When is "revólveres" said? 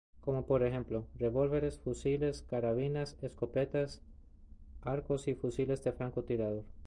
1.13-1.77